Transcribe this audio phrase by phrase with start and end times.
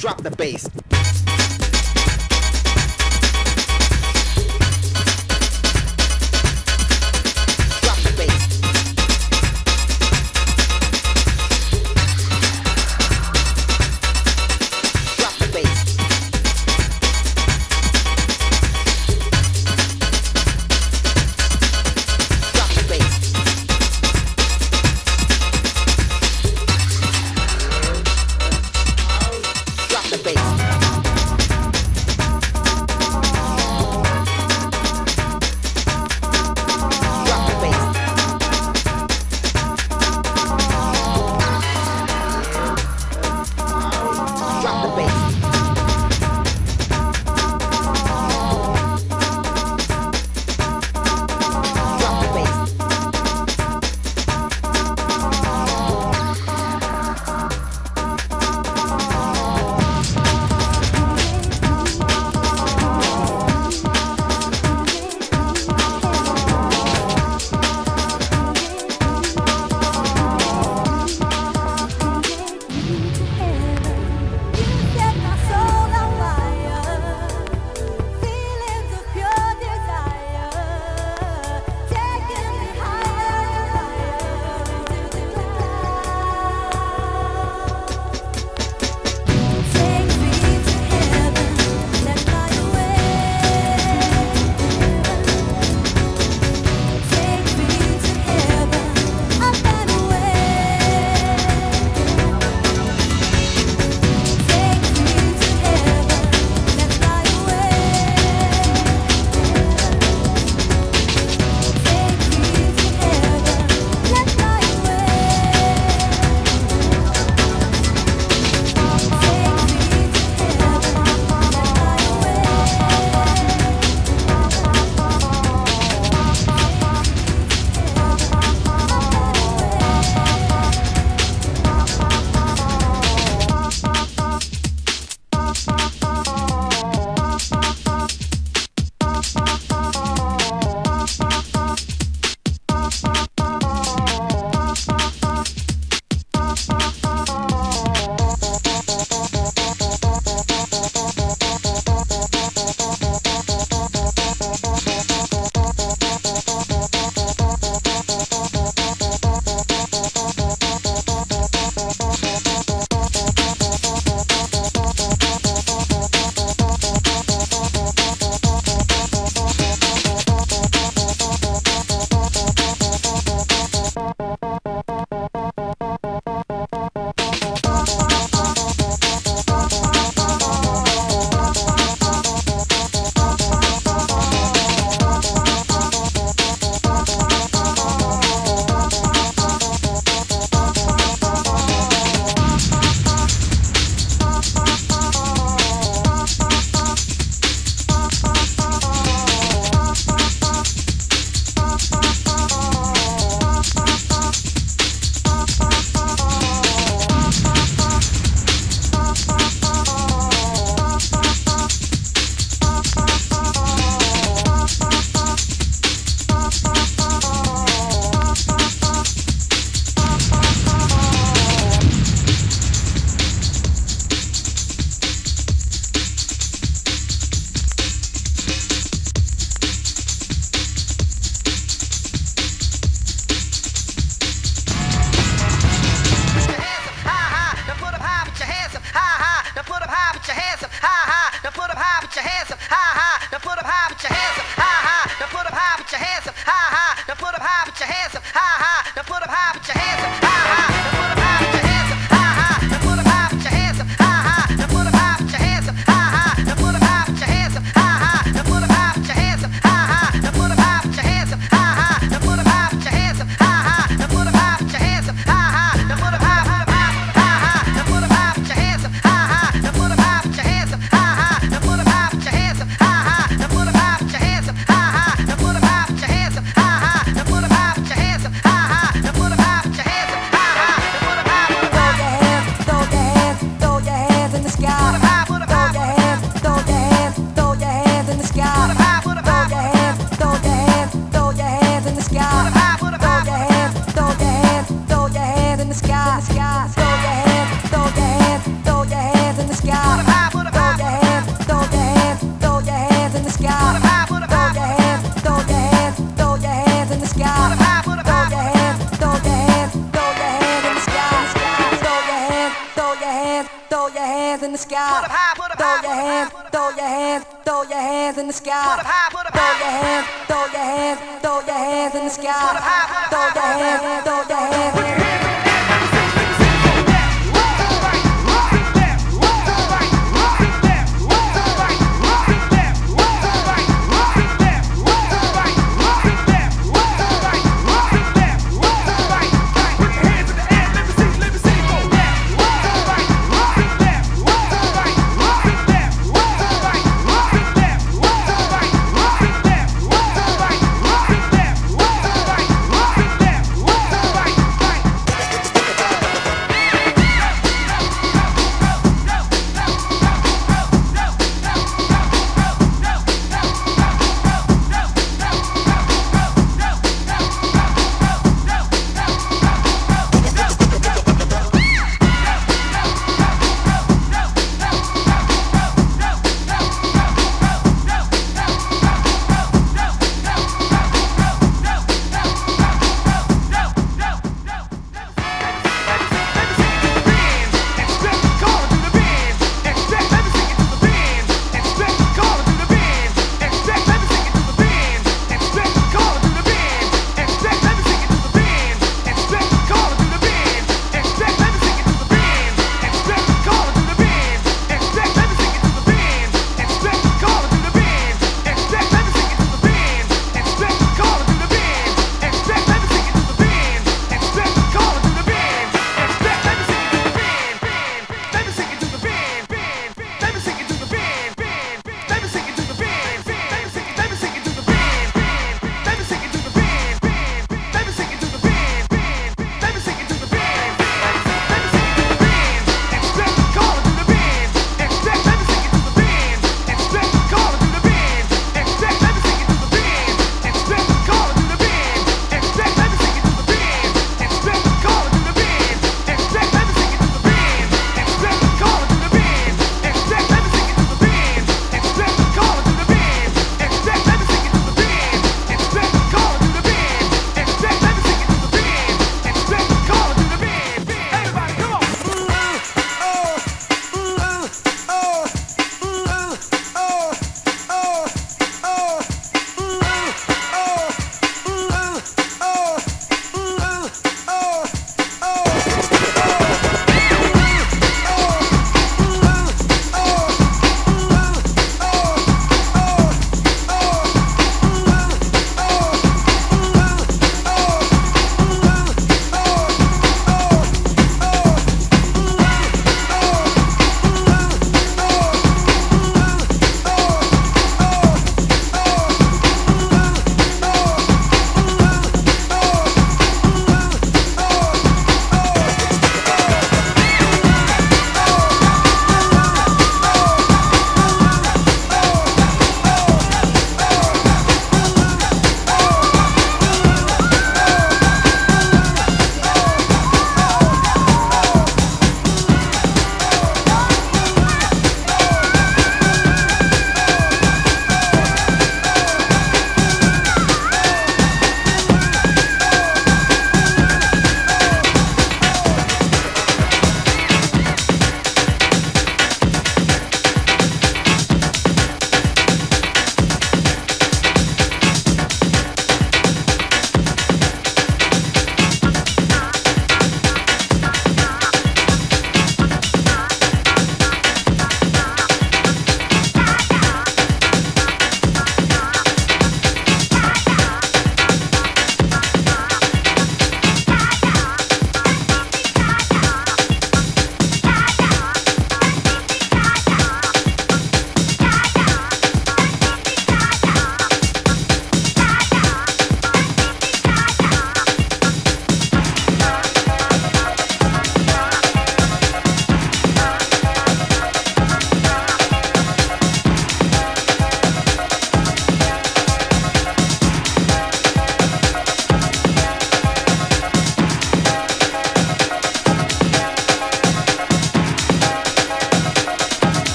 [0.00, 0.79] drop the bass.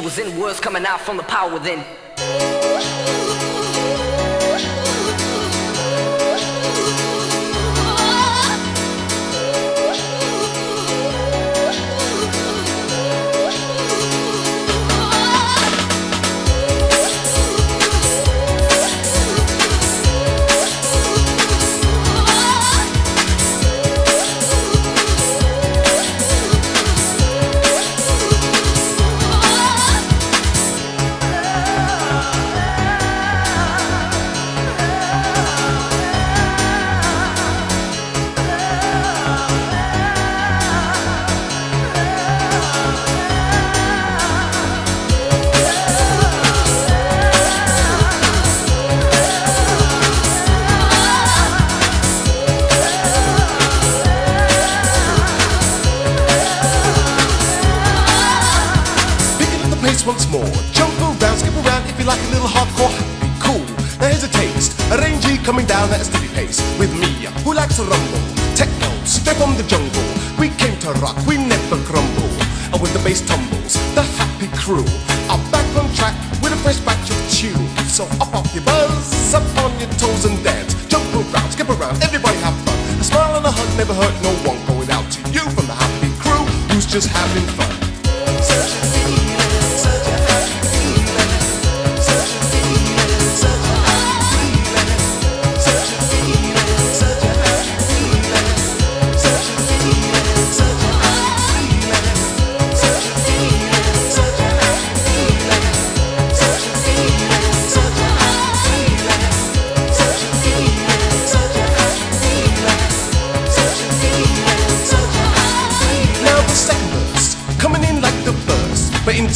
[0.00, 1.84] was in, words coming out from the power within.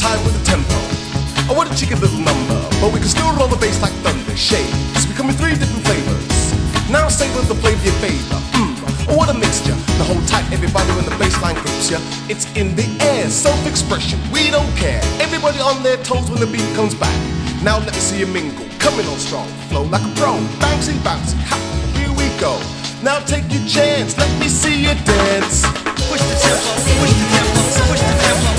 [0.02, 0.74] tied with the tempo.
[1.46, 4.34] I want a cheeky little number, but we can still roll the bass like thunder.
[4.34, 6.42] Shades, we come in three different flavors.
[6.90, 8.38] Now savor the flavor you favor.
[8.58, 8.74] Mmm,
[9.06, 9.78] oh, what a mixture.
[10.02, 12.02] Now hold tight, everybody when the bassline grips ya.
[12.26, 12.82] It's in the
[13.14, 15.00] air, self-expression, we don't care.
[15.22, 17.14] Everybody on their toes when the beat comes back.
[17.62, 20.34] Now let me see you mingle, coming on strong, flow like a pro.
[20.58, 21.54] Bouncy, bouncy, ha,
[21.94, 22.58] here we go.
[23.06, 25.62] Now take your chance, let me see you dance.
[26.10, 28.51] Push the tempo, push the tempo, push the tempo.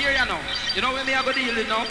[0.00, 0.40] You know,
[0.74, 1.84] You know where me I go deal with now?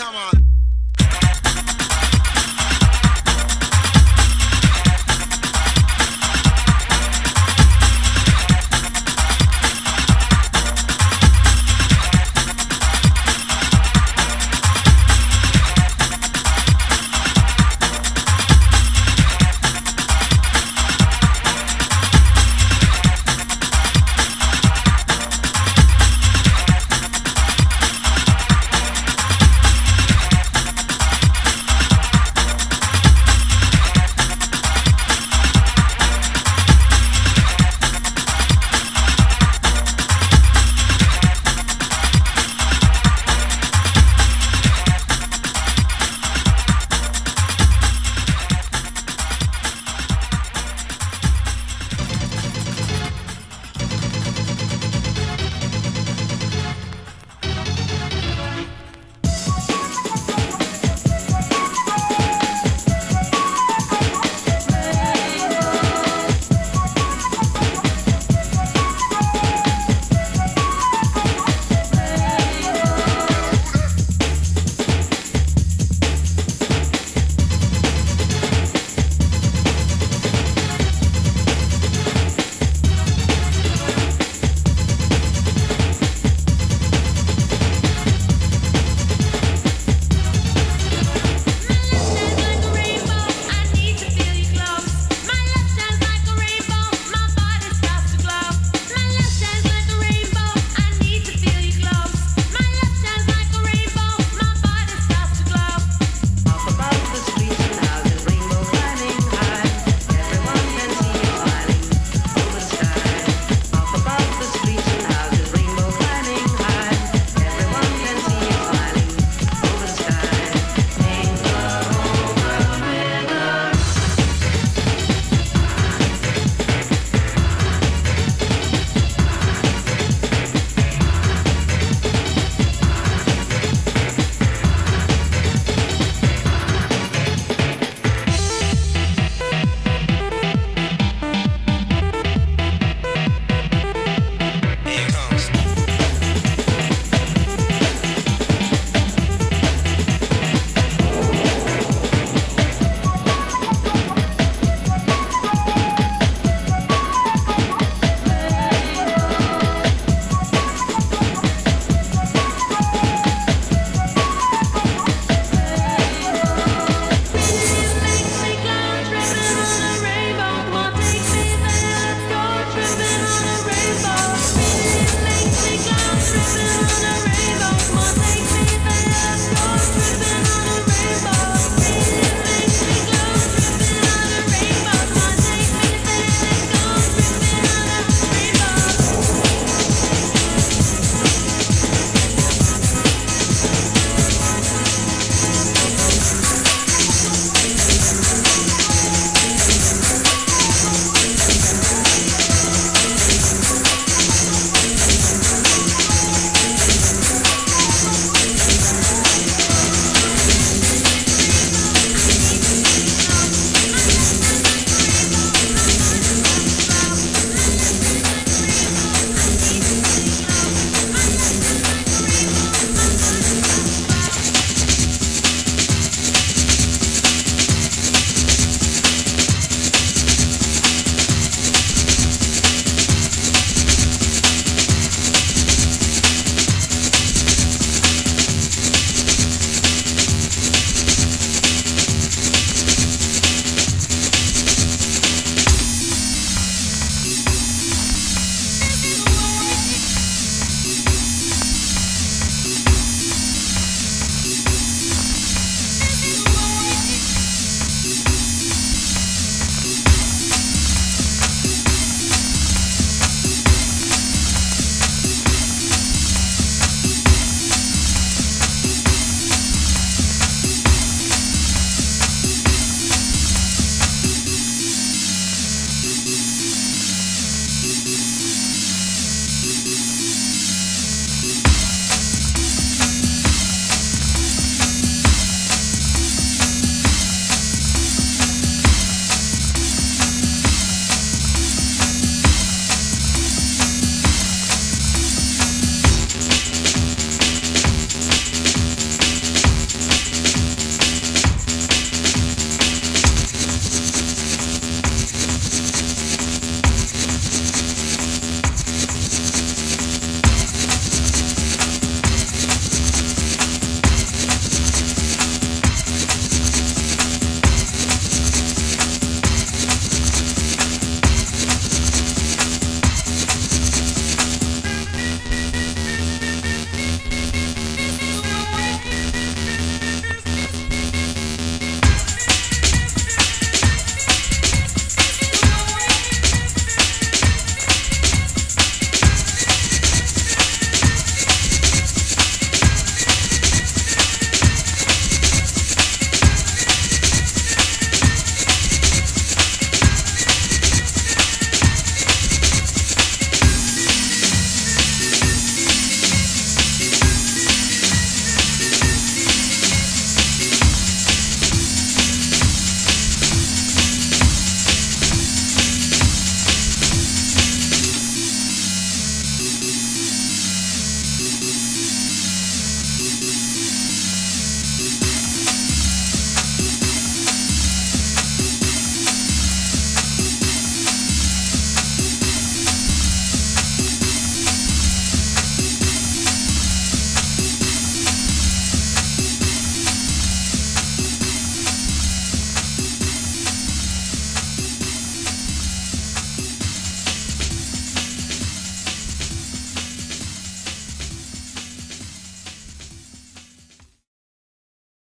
[0.00, 0.39] come on.